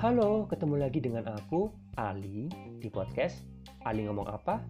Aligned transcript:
Halo, 0.00 0.48
ketemu 0.48 0.80
lagi 0.80 0.96
dengan 0.96 1.28
aku, 1.28 1.68
Ali, 2.00 2.48
di 2.80 2.88
podcast 2.88 3.44
Ali 3.84 4.08
Ngomong 4.08 4.32
Apa? 4.32 4.64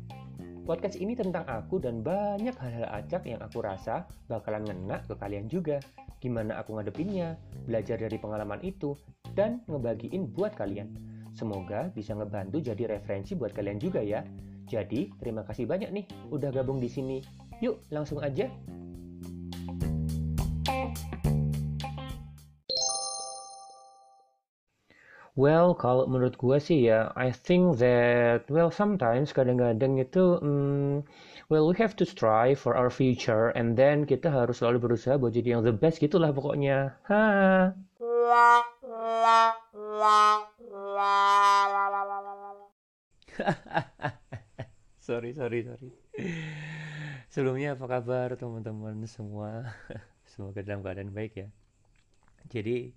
Podcast 0.66 0.98
ini 0.98 1.14
tentang 1.14 1.46
aku 1.46 1.78
dan 1.78 2.02
banyak 2.02 2.50
hal-hal 2.58 2.90
acak 2.90 3.30
yang 3.30 3.38
aku 3.38 3.62
rasa 3.62 4.10
bakalan 4.26 4.66
ngena 4.66 5.06
ke 5.06 5.14
kalian 5.14 5.46
juga. 5.46 5.78
Gimana 6.18 6.58
aku 6.58 6.74
ngadepinnya, 6.74 7.38
belajar 7.62 8.02
dari 8.02 8.18
pengalaman 8.18 8.58
itu, 8.66 8.98
dan 9.38 9.62
ngebagiin 9.70 10.34
buat 10.34 10.58
kalian. 10.58 10.98
Semoga 11.30 11.94
bisa 11.94 12.18
ngebantu 12.18 12.58
jadi 12.58 12.98
referensi 12.98 13.38
buat 13.38 13.54
kalian 13.54 13.78
juga 13.78 14.02
ya. 14.02 14.26
Jadi, 14.66 15.14
terima 15.22 15.46
kasih 15.46 15.70
banyak 15.70 15.94
nih 15.94 16.04
udah 16.34 16.50
gabung 16.50 16.82
di 16.82 16.90
sini. 16.90 17.22
Yuk, 17.62 17.86
langsung 17.94 18.18
aja 18.18 18.50
Well, 25.40 25.72
kalau 25.72 26.04
menurut 26.04 26.36
gue 26.36 26.60
sih 26.60 26.92
ya, 26.92 27.16
I 27.16 27.32
think 27.32 27.80
that, 27.80 28.44
well, 28.52 28.68
sometimes 28.68 29.32
kadang-kadang 29.32 29.96
itu, 29.96 30.36
um, 30.36 31.00
well, 31.48 31.64
we 31.64 31.72
have 31.80 31.96
to 31.96 32.04
strive 32.04 32.60
for 32.60 32.76
our 32.76 32.92
future, 32.92 33.48
and 33.56 33.72
then 33.72 34.04
kita 34.04 34.28
harus 34.28 34.60
selalu 34.60 34.92
berusaha 34.92 35.16
buat 35.16 35.32
jadi 35.32 35.56
yang 35.56 35.64
the 35.64 35.72
best 35.72 35.96
gitulah 35.96 36.28
pokoknya. 36.36 36.92
Ha. 37.08 37.72
sorry, 45.08 45.32
sorry, 45.32 45.64
sorry. 45.64 45.88
Sebelumnya 47.32 47.80
apa 47.80 47.88
kabar 47.88 48.36
teman-teman 48.36 49.08
semua? 49.08 49.72
Semoga 50.36 50.60
dalam 50.60 50.84
keadaan 50.84 51.16
baik 51.16 51.32
ya. 51.40 51.48
Jadi 52.52 52.92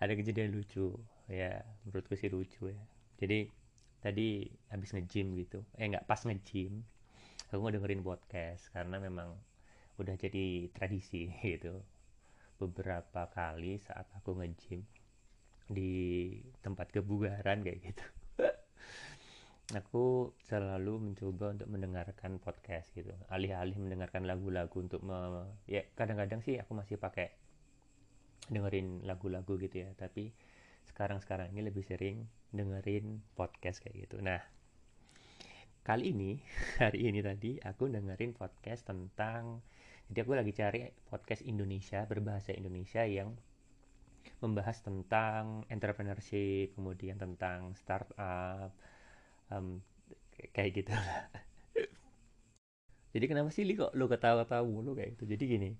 ada 0.00 0.16
kejadian 0.16 0.56
lucu 0.56 0.96
ya 1.28 1.64
menurutku 1.84 2.14
sih 2.18 2.28
lucu 2.28 2.68
ya. 2.68 2.82
Jadi 3.20 3.48
tadi 4.04 4.44
habis 4.68 4.92
nge-gym 4.92 5.32
gitu. 5.40 5.64
Eh 5.80 5.88
nggak 5.88 6.04
pas 6.04 6.20
nge-gym 6.20 6.84
aku 7.48 7.70
dengerin 7.70 8.02
podcast 8.02 8.68
karena 8.74 8.98
memang 8.98 9.32
udah 9.96 10.14
jadi 10.18 10.68
tradisi 10.74 11.30
gitu. 11.42 11.80
Beberapa 12.60 13.30
kali 13.32 13.80
saat 13.80 14.06
aku 14.18 14.36
nge-gym 14.38 14.84
di 15.68 15.92
tempat 16.60 16.92
kebugaran 16.92 17.64
kayak 17.64 17.80
gitu. 17.80 18.04
Aku 19.80 20.36
selalu 20.44 21.00
mencoba 21.00 21.56
untuk 21.56 21.72
mendengarkan 21.72 22.36
podcast 22.36 22.92
gitu. 22.92 23.16
Alih-alih 23.32 23.80
mendengarkan 23.80 24.28
lagu-lagu 24.28 24.76
untuk 24.76 25.00
me 25.00 25.48
ya 25.64 25.80
kadang-kadang 25.96 26.44
sih 26.44 26.60
aku 26.60 26.76
masih 26.76 27.00
pakai 27.00 27.32
dengerin 28.52 29.08
lagu-lagu 29.08 29.56
gitu 29.56 29.88
ya. 29.88 29.90
Tapi 29.96 30.28
sekarang-sekarang 30.90 31.52
ini 31.52 31.68
lebih 31.68 31.84
sering 31.86 32.28
dengerin 32.54 33.20
podcast 33.34 33.82
kayak 33.82 34.08
gitu. 34.08 34.20
Nah, 34.20 34.40
kali 35.84 36.12
ini, 36.12 36.40
hari 36.82 37.08
ini 37.08 37.20
tadi 37.20 37.58
aku 37.60 37.88
dengerin 37.90 38.36
podcast 38.36 38.86
tentang 38.88 39.64
jadi 40.12 40.20
aku 40.20 40.36
lagi 40.36 40.52
cari 40.52 40.84
podcast 41.08 41.40
Indonesia 41.48 42.04
berbahasa 42.04 42.52
Indonesia 42.52 43.08
yang 43.08 43.32
membahas 44.44 44.84
tentang 44.84 45.64
entrepreneurship, 45.72 46.76
kemudian 46.76 47.16
tentang 47.16 47.72
startup, 47.72 48.68
um, 49.48 49.80
kayak 50.52 50.84
gitu 50.84 50.92
lah. 50.92 51.32
Jadi 53.16 53.24
kenapa 53.30 53.48
sih 53.48 53.64
Li 53.64 53.78
kok 53.78 53.96
lo 53.96 54.04
ketawa-ketawa 54.10 54.66
mulu 54.66 54.92
kayak 54.92 55.16
gitu? 55.16 55.24
Jadi 55.24 55.44
gini, 55.48 55.70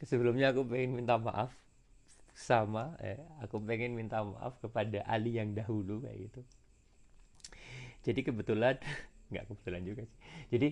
sebelumnya 0.00 0.54
aku 0.56 0.64
pengen 0.64 0.96
minta 0.96 1.20
maaf 1.20 1.52
sama 2.38 2.94
eh, 3.02 3.18
aku 3.42 3.58
pengen 3.66 3.98
minta 3.98 4.22
maaf 4.22 4.62
kepada 4.62 5.02
Ali 5.10 5.42
yang 5.42 5.58
dahulu 5.58 6.06
kayak 6.06 6.30
gitu. 6.30 6.40
Jadi 8.06 8.20
kebetulan 8.22 8.78
nggak 9.34 9.44
kebetulan 9.50 9.82
juga 9.82 10.02
sih. 10.06 10.18
Jadi 10.54 10.68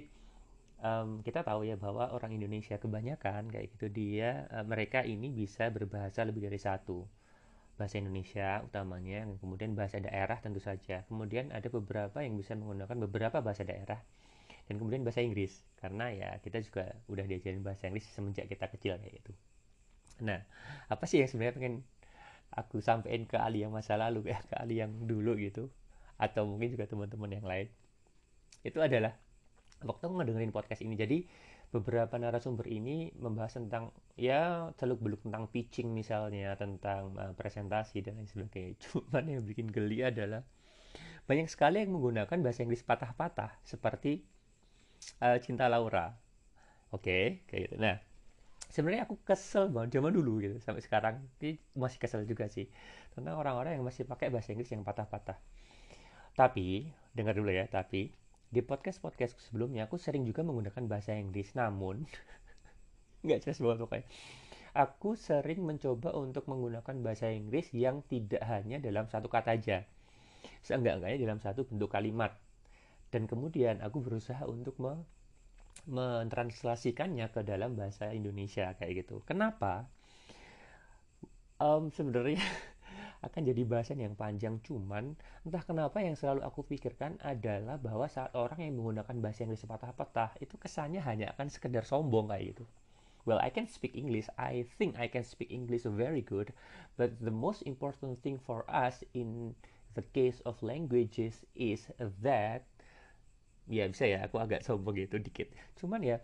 um, 0.78 1.26
kita 1.26 1.42
tahu 1.42 1.66
ya 1.66 1.74
bahwa 1.74 2.14
orang 2.14 2.38
Indonesia 2.38 2.78
kebanyakan 2.78 3.50
kayak 3.50 3.74
gitu 3.74 3.90
dia 3.90 4.46
uh, 4.54 4.62
mereka 4.62 5.02
ini 5.02 5.26
bisa 5.34 5.66
berbahasa 5.74 6.22
lebih 6.22 6.46
dari 6.46 6.62
satu. 6.62 7.02
Bahasa 7.74 7.98
Indonesia 7.98 8.62
utamanya 8.62 9.26
kemudian 9.42 9.74
bahasa 9.74 9.98
daerah 9.98 10.38
tentu 10.38 10.62
saja. 10.62 11.02
Kemudian 11.10 11.50
ada 11.50 11.66
beberapa 11.66 12.22
yang 12.22 12.38
bisa 12.38 12.54
menggunakan 12.54 12.94
beberapa 13.10 13.42
bahasa 13.42 13.66
daerah 13.66 13.98
dan 14.70 14.78
kemudian 14.78 15.02
bahasa 15.02 15.18
Inggris. 15.18 15.66
Karena 15.82 16.14
ya 16.14 16.38
kita 16.38 16.62
juga 16.62 16.94
udah 17.10 17.26
diajarin 17.26 17.66
bahasa 17.66 17.90
Inggris 17.90 18.06
semenjak 18.14 18.46
kita 18.46 18.70
kecil 18.70 19.02
kayak 19.02 19.18
gitu 19.18 19.34
Nah, 20.22 20.40
apa 20.88 21.04
sih 21.04 21.20
yang 21.20 21.28
sebenarnya 21.28 21.56
pengen 21.56 21.74
aku 22.52 22.80
sampaikan 22.80 23.28
ke 23.28 23.36
Ali 23.36 23.64
yang 23.66 23.72
masa 23.74 24.00
lalu 24.00 24.32
ya, 24.32 24.40
ke 24.40 24.54
Ali 24.56 24.80
yang 24.80 24.92
dulu 25.04 25.36
gitu, 25.36 25.68
atau 26.16 26.48
mungkin 26.48 26.72
juga 26.72 26.88
teman-teman 26.88 27.30
yang 27.36 27.46
lain. 27.46 27.68
Itu 28.64 28.80
adalah 28.80 29.12
waktu 29.84 30.02
aku 30.08 30.14
ngedengerin 30.16 30.52
podcast 30.54 30.80
ini. 30.80 30.96
Jadi 30.96 31.18
beberapa 31.74 32.16
narasumber 32.16 32.64
ini 32.70 33.10
membahas 33.18 33.58
tentang 33.58 33.90
ya 34.14 34.70
celuk 34.80 35.02
beluk 35.02 35.20
tentang 35.26 35.50
pitching 35.50 35.92
misalnya, 35.92 36.56
tentang 36.56 37.12
uh, 37.18 37.32
presentasi 37.36 38.00
dan 38.00 38.16
lain 38.22 38.30
sebagainya. 38.30 38.78
Cuman 38.88 39.24
yang 39.28 39.42
bikin 39.44 39.68
geli 39.68 40.06
adalah 40.06 40.46
banyak 41.26 41.50
sekali 41.50 41.82
yang 41.82 41.92
menggunakan 41.92 42.38
bahasa 42.38 42.62
Inggris 42.62 42.86
patah-patah 42.86 43.58
seperti 43.66 44.22
uh, 45.20 45.36
cinta 45.42 45.66
Laura. 45.66 46.14
Oke, 46.94 47.02
okay, 47.02 47.24
kayak 47.50 47.62
gitu. 47.66 47.76
Nah, 47.82 47.98
sebenarnya 48.70 49.06
aku 49.06 49.18
kesel 49.22 49.70
banget 49.70 50.00
zaman 50.00 50.12
dulu 50.14 50.42
gitu 50.42 50.56
sampai 50.62 50.82
sekarang. 50.82 51.22
Ini 51.40 51.58
masih 51.78 51.98
kesel 52.00 52.26
juga 52.26 52.50
sih. 52.50 52.66
Tentang 53.14 53.38
orang-orang 53.38 53.78
yang 53.78 53.84
masih 53.86 54.04
pakai 54.04 54.28
bahasa 54.28 54.52
Inggris 54.52 54.70
yang 54.72 54.82
patah-patah. 54.82 55.38
Tapi 56.36 56.90
dengar 57.16 57.32
dulu 57.32 57.48
ya 57.48 57.64
tapi 57.64 58.12
di 58.52 58.60
podcast 58.60 59.00
podcast 59.00 59.40
sebelumnya 59.40 59.88
aku 59.88 59.96
sering 59.96 60.22
juga 60.28 60.44
menggunakan 60.44 60.84
bahasa 60.86 61.16
Inggris. 61.16 61.54
Namun 61.56 62.04
nggak 63.24 63.46
jelas 63.46 63.58
banget 63.62 63.78
pokoknya. 63.82 64.06
Aku 64.76 65.16
sering 65.16 65.64
mencoba 65.64 66.12
untuk 66.12 66.44
menggunakan 66.52 67.00
bahasa 67.00 67.32
Inggris 67.32 67.72
yang 67.72 68.04
tidak 68.04 68.44
hanya 68.44 68.76
dalam 68.76 69.08
satu 69.08 69.32
kata 69.32 69.56
aja. 69.56 69.88
Seenggak-enggaknya 70.60 71.16
dalam 71.24 71.40
satu 71.40 71.64
bentuk 71.64 71.88
kalimat. 71.88 72.36
Dan 73.08 73.24
kemudian 73.24 73.80
aku 73.80 74.04
berusaha 74.04 74.44
untuk 74.44 74.76
mentranslasikannya 75.86 77.30
ke 77.30 77.40
dalam 77.46 77.78
bahasa 77.78 78.10
Indonesia 78.10 78.74
kayak 78.74 79.06
gitu. 79.06 79.22
Kenapa? 79.22 79.86
Um, 81.56 81.88
sebenarnya 81.94 82.42
akan 83.26 83.42
jadi 83.48 83.62
bahasan 83.64 84.02
yang 84.02 84.12
panjang 84.12 84.60
cuman 84.60 85.16
entah 85.46 85.64
kenapa 85.64 86.04
yang 86.04 86.18
selalu 86.18 86.44
aku 86.44 86.66
pikirkan 86.68 87.16
adalah 87.24 87.80
bahwa 87.80 88.04
saat 88.06 88.34
orang 88.36 88.60
yang 88.60 88.76
menggunakan 88.76 89.16
bahasa 89.24 89.48
Inggris 89.48 89.64
patah-patah 89.64 90.36
itu 90.44 90.54
kesannya 90.60 91.00
hanya 91.00 91.32
akan 91.32 91.48
sekedar 91.48 91.88
sombong 91.88 92.28
kayak 92.28 92.54
gitu. 92.54 92.64
Well, 93.26 93.42
I 93.42 93.50
can 93.50 93.66
speak 93.66 93.98
English. 93.98 94.30
I 94.38 94.70
think 94.78 94.94
I 94.94 95.10
can 95.10 95.26
speak 95.26 95.50
English 95.50 95.82
very 95.82 96.22
good. 96.22 96.54
But 96.94 97.18
the 97.18 97.34
most 97.34 97.66
important 97.66 98.22
thing 98.22 98.38
for 98.38 98.62
us 98.70 99.02
in 99.18 99.58
the 99.98 100.06
case 100.14 100.38
of 100.46 100.62
languages 100.62 101.42
is 101.58 101.90
that 102.22 102.62
ya 103.66 103.84
bisa 103.90 104.06
ya 104.06 104.22
aku 104.26 104.38
agak 104.38 104.62
sombong 104.62 104.94
gitu 104.98 105.18
dikit. 105.18 105.50
Cuman 105.78 106.02
ya 106.02 106.22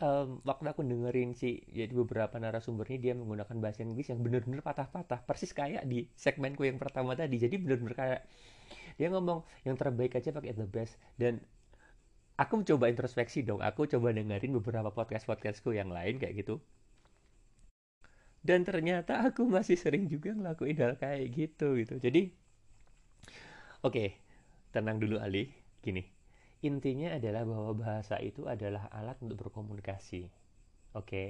um, 0.00 0.40
waktu 0.44 0.72
aku 0.72 0.84
dengerin 0.84 1.36
sih 1.36 1.60
jadi 1.68 1.92
beberapa 1.92 2.36
narasumber 2.36 2.86
ini 2.92 2.98
dia 3.10 3.12
menggunakan 3.16 3.56
bahasa 3.60 3.84
Inggris 3.84 4.08
yang 4.12 4.20
bener-bener 4.20 4.60
patah-patah. 4.64 5.24
Persis 5.24 5.52
kayak 5.52 5.84
di 5.88 6.08
segmenku 6.16 6.64
yang 6.64 6.76
pertama 6.80 7.16
tadi. 7.16 7.36
Jadi 7.40 7.56
bener-bener 7.60 7.96
kayak 7.96 8.20
dia 9.00 9.08
ngomong 9.08 9.44
yang 9.64 9.76
terbaik 9.76 10.16
aja 10.16 10.32
pakai 10.32 10.52
the 10.56 10.68
best. 10.68 10.96
Dan 11.16 11.40
aku 12.36 12.64
coba 12.64 12.92
introspeksi 12.92 13.44
dong. 13.44 13.64
Aku 13.64 13.88
coba 13.88 14.12
dengerin 14.12 14.52
beberapa 14.60 14.92
podcast 14.92 15.24
podcastku 15.24 15.72
yang 15.72 15.88
lain 15.92 16.20
kayak 16.20 16.44
gitu. 16.44 16.60
Dan 18.42 18.66
ternyata 18.66 19.22
aku 19.22 19.46
masih 19.46 19.78
sering 19.78 20.10
juga 20.10 20.34
ngelakuin 20.34 20.76
hal 20.82 20.92
kayak 20.98 21.30
gitu 21.32 21.78
gitu. 21.78 21.96
Jadi 21.96 22.34
oke 23.86 23.94
okay, 23.94 24.08
tenang 24.74 24.98
dulu 24.98 25.16
Ali. 25.22 25.48
Gini 25.82 26.11
intinya 26.62 27.18
adalah 27.18 27.42
bahwa 27.42 27.72
bahasa 27.74 28.16
itu 28.22 28.46
adalah 28.46 28.86
alat 28.94 29.18
untuk 29.20 29.46
berkomunikasi. 29.46 30.30
Oke. 30.94 31.06
Okay? 31.06 31.28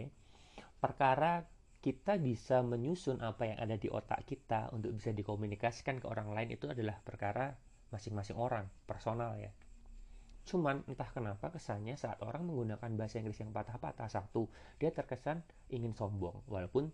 Perkara 0.76 1.44
kita 1.82 2.14
bisa 2.20 2.62
menyusun 2.62 3.18
apa 3.18 3.42
yang 3.50 3.58
ada 3.58 3.74
di 3.74 3.90
otak 3.90 4.22
kita 4.22 4.70
untuk 4.70 4.94
bisa 4.94 5.10
dikomunikasikan 5.10 5.98
ke 5.98 6.06
orang 6.06 6.30
lain 6.30 6.54
itu 6.54 6.70
adalah 6.70 6.94
perkara 7.02 7.58
masing-masing 7.90 8.38
orang, 8.38 8.70
personal 8.86 9.34
ya. 9.34 9.50
Cuman 10.46 10.86
entah 10.86 11.10
kenapa 11.10 11.50
kesannya 11.50 11.98
saat 11.98 12.22
orang 12.22 12.46
menggunakan 12.46 12.90
bahasa 12.94 13.18
Inggris 13.18 13.42
yang 13.42 13.50
patah-patah 13.50 14.06
satu, 14.06 14.46
dia 14.78 14.94
terkesan 14.94 15.42
ingin 15.70 15.94
sombong 15.94 16.46
walaupun 16.46 16.90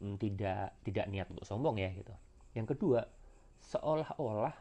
mm, 0.00 0.16
tidak 0.16 0.76
tidak 0.84 1.06
niat 1.12 1.28
untuk 1.28 1.44
sombong 1.44 1.76
ya 1.80 1.92
gitu. 1.92 2.12
Yang 2.56 2.76
kedua, 2.76 3.00
seolah-olah 3.64 4.52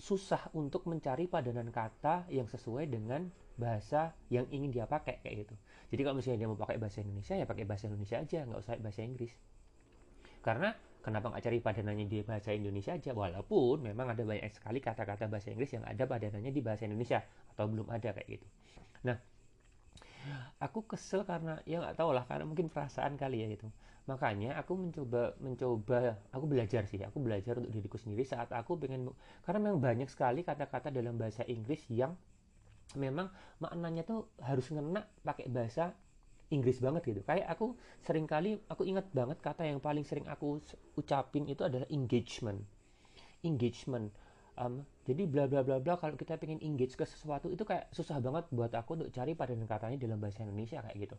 susah 0.00 0.48
untuk 0.56 0.88
mencari 0.88 1.28
padanan 1.28 1.68
kata 1.68 2.24
yang 2.32 2.48
sesuai 2.48 2.88
dengan 2.88 3.28
bahasa 3.60 4.16
yang 4.32 4.48
ingin 4.48 4.72
dia 4.72 4.88
pakai 4.88 5.20
kayak 5.20 5.44
gitu. 5.44 5.54
jadi 5.92 6.00
kalau 6.08 6.16
misalnya 6.16 6.38
dia 6.40 6.48
mau 6.48 6.56
pakai 6.56 6.80
bahasa 6.80 7.04
Indonesia 7.04 7.36
ya 7.36 7.44
pakai 7.44 7.64
bahasa 7.68 7.84
Indonesia 7.92 8.16
aja 8.16 8.38
nggak 8.48 8.60
usah 8.64 8.80
bahasa 8.80 9.00
Inggris. 9.04 9.32
Karena 10.40 10.72
kenapa 11.04 11.28
nggak 11.28 11.44
cari 11.44 11.58
padanannya 11.60 12.06
di 12.08 12.18
bahasa 12.24 12.56
Indonesia 12.56 12.96
aja? 12.96 13.12
Walaupun 13.12 13.84
memang 13.84 14.16
ada 14.16 14.24
banyak 14.24 14.48
sekali 14.56 14.80
kata-kata 14.80 15.28
bahasa 15.28 15.52
Inggris 15.52 15.76
yang 15.76 15.84
ada 15.84 16.08
padanannya 16.08 16.48
di 16.48 16.62
bahasa 16.64 16.88
Indonesia 16.88 17.20
atau 17.52 17.68
belum 17.68 17.92
ada 17.92 18.16
kayak 18.16 18.40
gitu. 18.40 18.46
Nah 19.04 19.20
aku 20.60 20.84
kesel 20.84 21.24
karena 21.24 21.60
ya 21.64 21.80
nggak 21.80 21.96
tahu 21.96 22.10
lah 22.12 22.24
karena 22.28 22.44
mungkin 22.44 22.68
perasaan 22.68 23.16
kali 23.16 23.44
ya 23.44 23.48
itu 23.48 23.68
makanya 24.08 24.58
aku 24.58 24.74
mencoba 24.74 25.38
mencoba 25.38 26.18
aku 26.34 26.44
belajar 26.50 26.82
sih 26.88 26.98
aku 27.04 27.22
belajar 27.22 27.60
untuk 27.62 27.70
diriku 27.70 27.94
sendiri 28.00 28.26
saat 28.26 28.50
aku 28.50 28.74
pengen 28.80 29.06
karena 29.46 29.58
memang 29.62 29.78
banyak 29.78 30.08
sekali 30.10 30.42
kata-kata 30.42 30.90
dalam 30.90 31.14
bahasa 31.14 31.46
Inggris 31.46 31.86
yang 31.92 32.16
memang 32.98 33.30
maknanya 33.62 34.02
tuh 34.02 34.34
harus 34.42 34.66
ngena 34.74 35.06
pakai 35.22 35.46
bahasa 35.46 35.94
Inggris 36.50 36.82
banget 36.82 37.06
gitu. 37.06 37.22
Kayak 37.22 37.46
aku 37.54 37.78
sering 38.02 38.26
kali 38.26 38.58
aku 38.66 38.82
ingat 38.82 39.06
banget 39.14 39.38
kata 39.38 39.62
yang 39.62 39.78
paling 39.78 40.02
sering 40.02 40.26
aku 40.26 40.58
ucapin 40.98 41.46
itu 41.46 41.62
adalah 41.62 41.86
engagement. 41.94 42.58
Engagement 43.46 44.10
um, 44.58 44.82
jadi 45.06 45.26
bla 45.26 45.46
bla 45.50 45.62
bla 45.62 45.78
bla 45.82 45.98
kalau 45.98 46.14
kita 46.14 46.38
pengen 46.38 46.62
engage 46.62 46.94
ke 46.94 47.04
sesuatu 47.06 47.50
itu 47.50 47.62
kayak 47.62 47.90
susah 47.94 48.18
banget 48.18 48.46
buat 48.50 48.72
aku 48.74 48.98
untuk 48.98 49.10
cari 49.10 49.34
padanan 49.34 49.66
katanya 49.66 49.98
dalam 49.98 50.18
bahasa 50.18 50.42
Indonesia 50.42 50.82
kayak 50.82 50.96
gitu. 50.96 51.16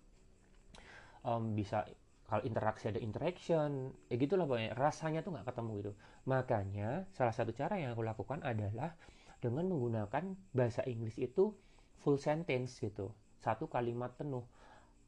Um, 1.21 1.53
bisa 1.53 1.85
kalau 2.25 2.47
interaksi 2.47 2.87
ada 2.87 3.03
interaction 3.03 3.91
ya 4.07 4.15
gitulah 4.15 4.47
pokoknya 4.47 4.71
rasanya 4.79 5.19
tuh 5.21 5.35
nggak 5.35 5.47
ketemu 5.51 5.71
gitu. 5.83 5.91
Makanya 6.25 6.89
salah 7.11 7.35
satu 7.35 7.51
cara 7.51 7.75
yang 7.75 7.91
aku 7.93 8.03
lakukan 8.07 8.39
adalah 8.41 8.95
dengan 9.43 9.67
menggunakan 9.67 10.37
bahasa 10.55 10.85
Inggris 10.87 11.19
itu 11.19 11.51
full 11.99 12.15
sentence 12.15 12.79
gitu. 12.79 13.11
Satu 13.41 13.67
kalimat 13.67 14.15
penuh. 14.15 14.45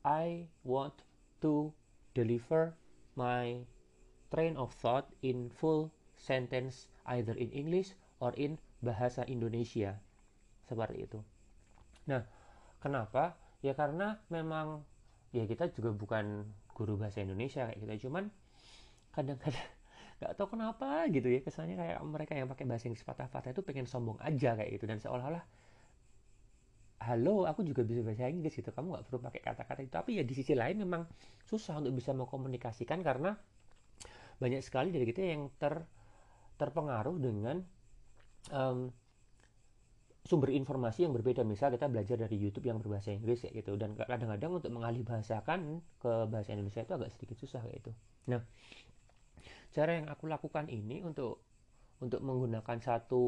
I 0.04 0.52
want 0.68 1.08
to 1.40 1.72
deliver 2.12 2.76
my 3.16 3.64
train 4.34 4.58
of 4.58 4.74
thought 4.76 5.08
in 5.24 5.48
full 5.54 5.94
sentence 6.18 6.92
either 7.06 7.38
in 7.38 7.54
English 7.54 7.94
or 8.24 8.32
in 8.40 8.56
bahasa 8.80 9.28
Indonesia. 9.28 10.00
Seperti 10.64 11.04
itu. 11.04 11.20
Nah 12.08 12.24
kenapa? 12.80 13.36
Ya 13.60 13.76
karena 13.76 14.24
memang 14.32 14.88
ya 15.36 15.44
kita 15.44 15.68
juga 15.76 15.92
bukan 15.92 16.48
guru 16.72 16.96
bahasa 16.96 17.20
Indonesia 17.20 17.68
kayak 17.68 17.80
kita 17.84 18.08
cuman 18.08 18.32
kadang-kadang 19.12 19.68
nggak 20.24 20.34
tahu 20.40 20.56
kenapa 20.56 21.04
gitu 21.12 21.28
ya 21.28 21.44
kesannya 21.44 21.76
kayak 21.76 22.00
mereka 22.08 22.34
yang 22.40 22.48
pakai 22.48 22.64
bahasa 22.64 22.88
Inggris 22.88 23.04
patah-patah 23.04 23.52
itu 23.52 23.60
pengen 23.60 23.84
sombong 23.84 24.16
aja 24.24 24.56
kayak 24.56 24.80
gitu. 24.80 24.88
Dan 24.88 25.04
seolah-olah 25.04 25.44
halo 27.04 27.44
aku 27.44 27.68
juga 27.68 27.84
bisa 27.84 28.00
bahasa 28.00 28.32
Inggris 28.32 28.56
gitu 28.56 28.72
kamu 28.72 28.96
nggak 28.96 29.06
perlu 29.12 29.20
pakai 29.20 29.42
kata-kata 29.44 29.80
itu. 29.84 29.92
Tapi 29.92 30.12
ya 30.20 30.24
di 30.24 30.32
sisi 30.32 30.56
lain 30.56 30.80
memang 30.80 31.04
susah 31.44 31.84
untuk 31.84 32.00
bisa 32.00 32.16
mengkomunikasikan 32.16 33.04
karena 33.04 33.36
banyak 34.40 34.64
sekali 34.64 34.90
dari 34.92 35.06
kita 35.08 35.22
yang 35.24 35.52
ter 35.60 35.84
terpengaruh 36.58 37.18
dengan 37.20 37.64
um, 38.52 38.92
sumber 40.24 40.52
informasi 40.52 41.08
yang 41.08 41.14
berbeda. 41.16 41.44
Misal 41.48 41.72
kita 41.76 41.88
belajar 41.88 42.18
dari 42.20 42.36
YouTube 42.36 42.68
yang 42.68 42.80
berbahasa 42.80 43.14
Inggris 43.14 43.44
ya 43.44 43.52
gitu. 43.54 43.78
Dan 43.78 43.96
kadang-kadang 43.96 44.60
untuk 44.60 44.72
mengalih 44.72 45.04
bahasakan 45.06 45.84
ke 46.00 46.28
bahasa 46.28 46.52
Indonesia 46.56 46.84
itu 46.84 46.94
agak 46.96 47.12
sedikit 47.16 47.38
susah 47.40 47.64
kayak 47.64 47.88
itu 47.88 47.92
nah 48.24 48.40
cara 49.76 50.00
yang 50.00 50.08
aku 50.08 50.32
lakukan 50.32 50.72
ini 50.72 51.04
untuk 51.04 51.44
untuk 52.00 52.24
menggunakan 52.24 52.80
satu 52.80 53.24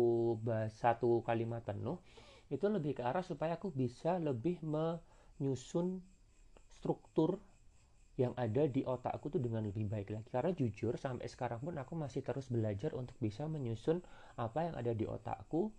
satu 0.71 1.23
kalimat 1.23 1.63
penuh 1.63 2.00
itu 2.47 2.67
lebih 2.69 3.01
ke 3.01 3.03
arah 3.03 3.25
supaya 3.25 3.57
aku 3.57 3.73
bisa 3.73 4.21
lebih 4.21 4.62
menyusun 4.63 6.00
struktur 6.79 7.41
yang 8.15 8.31
ada 8.39 8.63
di 8.67 8.81
otakku 8.88 9.27
tuh 9.27 9.44
dengan 9.44 9.67
lebih 9.67 9.91
baik 9.91 10.15
lagi. 10.15 10.27
Karena 10.31 10.51
jujur 10.56 10.95
sampai 10.95 11.27
sekarang 11.27 11.59
pun 11.59 11.75
aku 11.75 12.00
masih 12.00 12.23
terus 12.23 12.47
belajar 12.47 12.95
untuk 12.95 13.15
bisa 13.19 13.44
menyusun 13.45 14.00
apa 14.39 14.71
yang 14.71 14.75
ada 14.79 14.95
di 14.95 15.03
otakku 15.03 15.71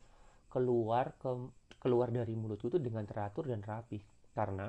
keluar 0.53 1.17
ke 1.17 1.33
keluar 1.81 2.13
dari 2.13 2.37
mulutku 2.37 2.69
tuh 2.69 2.81
dengan 2.81 3.09
teratur 3.09 3.49
dan 3.49 3.65
rapi. 3.65 4.01
Karena 4.37 4.69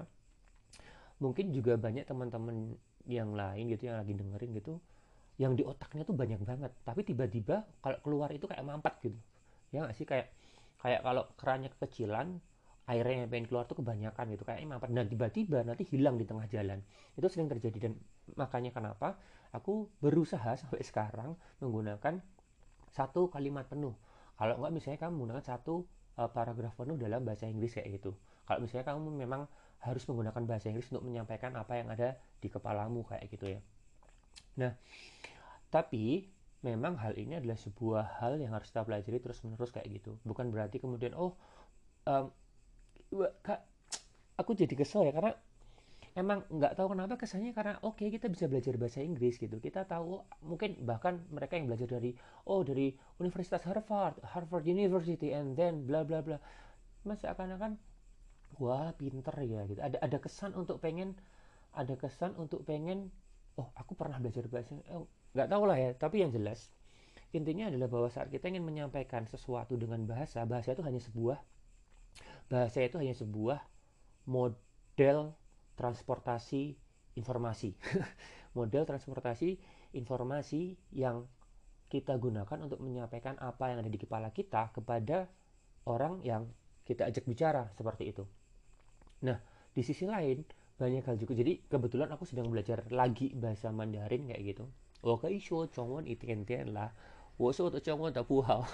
mungkin 1.19 1.51
juga 1.51 1.75
banyak 1.75 2.07
teman-teman 2.07 2.77
yang 3.07 3.35
lain 3.35 3.71
gitu 3.71 3.87
yang 3.91 3.99
lagi 3.99 4.13
dengerin 4.15 4.51
gitu 4.59 4.73
yang 5.37 5.53
di 5.53 5.61
otaknya 5.61 6.07
tuh 6.07 6.17
banyak 6.17 6.41
banget. 6.41 6.71
Tapi 6.81 7.03
tiba-tiba 7.03 7.67
kalau 7.83 7.99
keluar 8.01 8.31
itu 8.33 8.49
kayak 8.49 8.63
mampet 8.63 8.95
gitu. 9.05 9.19
Ya 9.75 9.85
nggak 9.85 9.95
sih? 9.95 10.07
Kayak 10.07 10.31
kayak 10.81 11.01
kalau 11.03 11.23
kerannya 11.37 11.69
kekecilan 11.77 12.39
airnya 12.87 13.27
yang 13.27 13.29
pengen 13.29 13.45
keluar 13.51 13.67
tuh 13.67 13.77
kebanyakan 13.83 14.31
gitu. 14.33 14.43
Kayak 14.47 14.63
mampet 14.67 14.89
dan 14.95 15.07
tiba-tiba 15.11 15.59
nanti 15.67 15.83
hilang 15.91 16.15
di 16.15 16.25
tengah 16.25 16.47
jalan. 16.47 16.79
Itu 17.19 17.27
sering 17.27 17.51
terjadi 17.51 17.91
dan 17.91 17.93
makanya 18.39 18.71
kenapa 18.71 19.19
aku 19.51 19.91
berusaha 19.99 20.55
sampai 20.55 20.83
sekarang 20.83 21.35
menggunakan 21.59 22.23
satu 22.91 23.27
kalimat 23.27 23.67
penuh. 23.67 23.93
Kalau 24.39 24.55
nggak 24.63 24.73
misalnya 24.73 24.99
kamu 25.03 25.13
menggunakan 25.19 25.43
satu 25.43 25.85
uh, 26.17 26.29
paragraf 26.31 26.73
penuh 26.79 26.95
dalam 26.95 27.27
bahasa 27.27 27.45
Inggris 27.45 27.75
kayak 27.75 28.01
gitu. 28.01 28.15
Kalau 28.47 28.63
misalnya 28.63 28.95
kamu 28.95 29.11
memang 29.11 29.45
harus 29.83 30.03
menggunakan 30.09 30.43
bahasa 30.47 30.71
Inggris 30.71 30.89
untuk 30.89 31.05
menyampaikan 31.05 31.53
apa 31.53 31.77
yang 31.77 31.91
ada 31.91 32.17
di 32.41 32.47
kepalamu 32.49 33.05
kayak 33.05 33.27
gitu 33.29 33.45
ya. 33.57 33.59
Nah, 34.57 34.73
tapi 35.69 36.31
memang 36.65 36.97
hal 36.97 37.13
ini 37.13 37.37
adalah 37.37 37.59
sebuah 37.59 38.23
hal 38.23 38.41
yang 38.41 38.55
harus 38.57 38.73
kita 38.73 38.81
pelajari 38.81 39.21
terus-menerus 39.21 39.69
kayak 39.69 39.87
gitu. 40.01 40.17
Bukan 40.25 40.49
berarti 40.49 40.81
kemudian 40.81 41.13
oh 41.13 41.37
um, 42.09 42.33
kak 43.43 43.63
aku 44.37 44.51
jadi 44.53 44.73
kesel 44.77 45.07
ya 45.07 45.13
karena 45.15 45.33
emang 46.17 46.41
nggak 46.49 46.73
tahu 46.73 46.97
kenapa 46.97 47.13
kesannya 47.13 47.53
karena 47.53 47.77
oke 47.85 48.01
okay, 48.01 48.09
kita 48.09 48.25
bisa 48.25 48.49
belajar 48.49 48.73
bahasa 48.81 49.05
Inggris 49.05 49.37
gitu. 49.37 49.61
Kita 49.61 49.85
tahu 49.85 50.17
mungkin 50.41 50.81
bahkan 50.81 51.21
mereka 51.29 51.61
yang 51.61 51.69
belajar 51.69 51.85
dari 51.85 52.17
oh 52.49 52.65
dari 52.65 52.89
Universitas 53.21 53.61
Harvard 53.69 54.17
Harvard 54.25 54.65
University 54.65 55.29
and 55.29 55.53
then 55.53 55.85
bla 55.85 56.01
bla 56.01 56.25
bla. 56.25 56.41
Masih 57.05 57.29
akan-akan 57.29 57.77
wah 58.57 58.89
pinter 58.97 59.35
ya 59.45 59.61
gitu. 59.69 59.77
Ada 59.77 60.01
ada 60.01 60.17
kesan 60.17 60.57
untuk 60.57 60.81
pengen 60.81 61.13
ada 61.77 61.93
kesan 61.93 62.33
untuk 62.41 62.65
pengen 62.65 63.13
oh 63.61 63.69
aku 63.77 63.93
pernah 63.93 64.17
belajar 64.17 64.49
bahasa 64.49 64.73
oh, 64.89 65.05
nggak 65.37 65.49
tahu 65.53 65.63
lah 65.69 65.77
ya. 65.77 65.93
Tapi 65.93 66.25
yang 66.25 66.33
jelas 66.33 66.73
intinya 67.29 67.69
adalah 67.69 67.91
bahwa 67.91 68.09
saat 68.09 68.33
kita 68.33 68.49
ingin 68.49 68.65
menyampaikan 68.65 69.29
sesuatu 69.29 69.77
dengan 69.77 70.01
bahasa 70.09 70.41
bahasa 70.49 70.73
itu 70.73 70.81
hanya 70.81 70.97
sebuah 70.97 71.37
bahasa 72.47 72.83
itu 72.83 72.95
hanya 72.99 73.15
sebuah 73.15 73.59
model 74.27 75.35
transportasi 75.75 76.75
informasi. 77.19 77.75
Model 78.57 78.89
transportasi 78.89 79.61
informasi 79.93 80.73
yang 80.89 81.29
kita 81.87 82.17
gunakan 82.19 82.57
untuk 82.59 82.81
menyampaikan 82.83 83.39
apa 83.39 83.71
yang 83.71 83.79
ada 83.85 83.91
di 83.91 83.99
kepala 84.01 84.33
kita 84.33 84.73
kepada 84.75 85.29
orang 85.87 86.19
yang 86.25 86.49
kita 86.83 87.07
ajak 87.07 87.23
bicara 87.23 87.69
seperti 87.77 88.11
itu. 88.11 88.23
Nah 89.23 89.39
di 89.71 89.81
sisi 89.85 90.09
lain 90.09 90.43
banyak 90.77 91.05
hal 91.05 91.15
juga. 91.21 91.37
Jadi 91.37 91.69
kebetulan 91.69 92.09
aku 92.11 92.25
sedang 92.25 92.49
belajar 92.49 92.83
lagi 92.89 93.31
bahasa 93.37 93.69
Mandarin 93.69 94.27
kayak 94.27 94.43
gitu. 94.57 94.65
Oke 95.05 95.29
isu 95.29 95.69
congwon 95.69 96.09
itu 96.09 96.25
lah. 96.67 96.91
Woso 97.37 97.69
atau 97.69 97.77
congwon 97.77 98.17
tak 98.17 98.25
puhao 98.25 98.65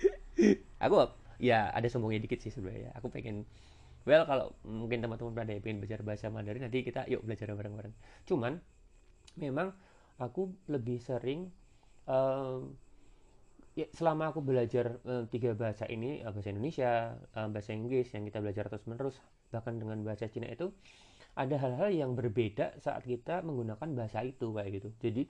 aku 0.84 0.96
ya 1.42 1.70
ada 1.72 1.86
sombongnya 1.88 2.24
dikit 2.24 2.40
sih 2.42 2.52
sebenarnya. 2.52 2.92
Aku 2.98 3.08
pengen 3.12 3.44
well 4.06 4.22
kalau 4.24 4.54
mungkin 4.62 5.02
teman-teman 5.02 5.34
pada 5.34 5.52
pengen 5.58 5.82
belajar 5.82 6.00
bahasa 6.06 6.26
Mandarin 6.30 6.62
nanti 6.64 6.86
kita 6.86 7.04
yuk 7.10 7.26
belajar 7.26 7.50
bareng-bareng. 7.52 7.94
Cuman 8.28 8.58
memang 9.36 9.74
aku 10.16 10.52
lebih 10.70 11.02
sering 11.02 11.52
um, 12.08 12.72
ya, 13.76 13.86
selama 13.92 14.32
aku 14.32 14.40
belajar 14.40 14.96
um, 15.04 15.28
tiga 15.28 15.52
bahasa 15.52 15.84
ini 15.86 16.24
bahasa 16.24 16.48
Indonesia 16.48 17.14
um, 17.36 17.52
bahasa 17.52 17.76
Inggris 17.76 18.08
yang 18.16 18.24
kita 18.24 18.40
belajar 18.40 18.64
terus 18.72 18.84
menerus 18.88 19.16
bahkan 19.52 19.76
dengan 19.76 20.00
bahasa 20.02 20.26
Cina 20.26 20.48
itu 20.50 20.72
ada 21.36 21.60
hal-hal 21.60 21.92
yang 21.92 22.16
berbeda 22.16 22.80
saat 22.80 23.04
kita 23.04 23.44
menggunakan 23.44 23.92
bahasa 23.92 24.24
itu 24.24 24.56
kayak 24.56 24.80
gitu. 24.80 24.88
Jadi 25.04 25.22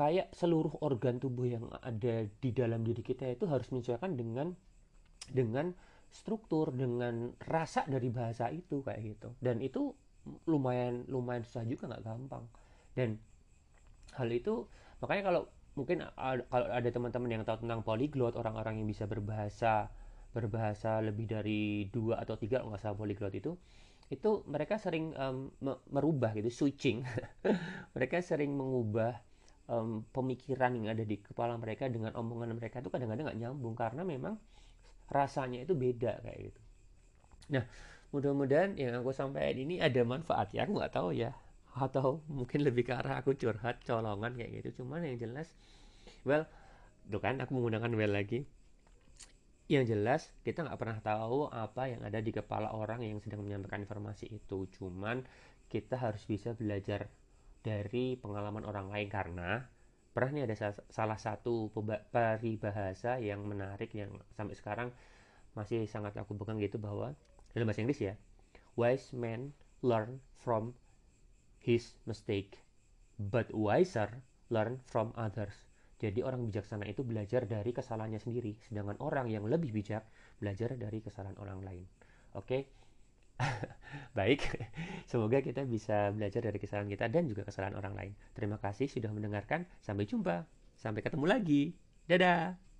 kayak 0.00 0.32
seluruh 0.32 0.80
organ 0.80 1.20
tubuh 1.20 1.44
yang 1.44 1.68
ada 1.84 2.24
di 2.24 2.50
dalam 2.56 2.80
diri 2.80 3.04
kita 3.04 3.28
itu 3.36 3.44
harus 3.44 3.68
menyesuaikan 3.68 4.16
dengan 4.16 4.56
dengan 5.28 5.76
struktur 6.08 6.72
dengan 6.72 7.36
rasa 7.44 7.84
dari 7.84 8.08
bahasa 8.08 8.48
itu 8.48 8.80
kayak 8.80 9.00
gitu. 9.04 9.36
Dan 9.36 9.60
itu 9.60 9.92
lumayan 10.48 11.04
lumayan 11.12 11.44
susah 11.44 11.68
juga 11.68 11.92
nggak 11.92 12.04
gampang. 12.08 12.48
Dan 12.96 13.20
hal 14.16 14.32
itu 14.32 14.64
makanya 15.04 15.22
kalau 15.28 15.42
mungkin 15.76 16.00
kalau 16.16 16.44
ada 16.48 16.88
teman-teman 16.88 17.30
yang 17.36 17.42
tahu 17.44 17.60
tentang 17.60 17.84
polyglot 17.84 18.40
orang-orang 18.40 18.80
yang 18.80 18.88
bisa 18.88 19.04
berbahasa 19.04 19.92
berbahasa 20.32 21.04
lebih 21.04 21.28
dari 21.28 21.92
dua 21.92 22.24
atau 22.24 22.40
tiga 22.40 22.64
nggak 22.64 22.80
salah 22.80 22.96
polyglot 22.96 23.36
itu 23.36 23.52
itu 24.10 24.42
mereka 24.48 24.80
sering 24.80 25.12
um, 25.14 25.52
merubah 25.92 26.32
gitu 26.34 26.50
switching. 26.50 27.06
Mereka 27.94 28.18
sering 28.26 28.58
mengubah 28.58 29.22
um, 29.70 30.02
pemikiran 30.10 30.74
yang 30.74 30.90
ada 30.90 31.06
di 31.06 31.16
kepala 31.22 31.54
mereka 31.54 31.86
dengan 31.86 32.12
omongan 32.18 32.58
mereka 32.58 32.82
itu 32.82 32.90
kadang-kadang 32.90 33.30
nggak 33.30 33.38
nyambung 33.38 33.78
karena 33.78 34.02
memang 34.02 34.34
rasanya 35.06 35.62
itu 35.62 35.78
beda 35.78 36.18
kayak 36.26 36.50
gitu. 36.50 36.60
Nah 37.54 37.64
mudah-mudahan 38.10 38.74
yang 38.74 38.98
aku 38.98 39.14
sampaikan 39.14 39.54
ini 39.54 39.78
ada 39.78 40.02
manfaat 40.02 40.50
ya 40.50 40.66
aku 40.66 40.74
nggak 40.74 40.92
tahu 40.92 41.14
ya. 41.14 41.30
Atau 41.70 42.26
mungkin 42.26 42.66
lebih 42.66 42.90
ke 42.90 42.92
arah 42.98 43.22
aku 43.22 43.38
curhat 43.38 43.86
colongan 43.86 44.34
kayak 44.34 44.50
gitu. 44.60 44.82
Cuman 44.82 45.06
yang 45.06 45.22
jelas 45.22 45.54
well 46.26 46.44
tuh 47.06 47.22
kan 47.22 47.38
aku 47.38 47.54
menggunakan 47.54 47.90
well 47.94 48.10
lagi. 48.10 48.42
Yang 49.70 49.94
jelas 49.94 50.20
kita 50.42 50.66
nggak 50.66 50.78
pernah 50.82 50.98
tahu 50.98 51.46
apa 51.46 51.94
yang 51.94 52.02
ada 52.02 52.18
di 52.18 52.34
kepala 52.34 52.74
orang 52.74 53.06
yang 53.06 53.22
sedang 53.22 53.46
menyampaikan 53.46 53.86
informasi 53.86 54.26
itu. 54.26 54.66
Cuman 54.74 55.22
kita 55.70 55.94
harus 55.94 56.26
bisa 56.26 56.58
belajar 56.58 57.06
dari 57.60 58.16
pengalaman 58.16 58.64
orang 58.64 58.88
lain 58.88 59.08
karena 59.12 59.64
pernah 60.10 60.30
nih 60.34 60.44
ada 60.50 60.56
salah 60.90 61.18
satu 61.20 61.70
peribahasa 62.10 63.22
yang 63.22 63.46
menarik 63.46 63.94
yang 63.94 64.10
sampai 64.34 64.58
sekarang 64.58 64.88
masih 65.54 65.86
sangat 65.86 66.16
aku 66.18 66.34
pegang 66.34 66.58
gitu 66.58 66.82
bahwa 66.82 67.14
dalam 67.54 67.66
bahasa 67.66 67.82
Inggris 67.82 68.02
ya 68.02 68.14
wise 68.74 69.14
men 69.14 69.54
learn 69.86 70.18
from 70.34 70.74
his 71.62 71.94
mistake 72.06 72.58
but 73.18 73.46
wiser 73.54 74.22
learn 74.50 74.82
from 74.82 75.14
others 75.14 75.54
jadi 76.00 76.24
orang 76.24 76.48
bijaksana 76.48 76.88
itu 76.88 77.04
belajar 77.04 77.44
dari 77.44 77.76
kesalahannya 77.76 78.16
sendiri, 78.16 78.56
sedangkan 78.64 78.96
orang 79.04 79.28
yang 79.28 79.44
lebih 79.44 79.68
bijak 79.68 80.08
belajar 80.40 80.72
dari 80.80 81.04
kesalahan 81.04 81.36
orang 81.36 81.60
lain. 81.60 81.84
Oke. 82.32 82.48
Okay? 82.48 82.62
Baik. 84.18 84.40
Semoga 85.10 85.42
kita 85.42 85.66
bisa 85.66 86.12
belajar 86.14 86.44
dari 86.44 86.58
kesalahan 86.60 86.90
kita 86.90 87.06
dan 87.10 87.26
juga 87.26 87.42
kesalahan 87.46 87.76
orang 87.76 87.94
lain. 87.96 88.12
Terima 88.36 88.56
kasih 88.60 88.86
sudah 88.86 89.10
mendengarkan. 89.10 89.66
Sampai 89.82 90.06
jumpa. 90.06 90.46
Sampai 90.78 91.04
ketemu 91.04 91.26
lagi. 91.28 91.62
Dadah. 92.06 92.69